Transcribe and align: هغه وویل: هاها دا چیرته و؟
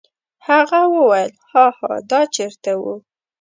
هغه 0.47 0.79
وویل: 0.95 1.31
هاها 1.51 1.93
دا 2.09 2.21
چیرته 2.35 2.71
و؟ 2.81 2.83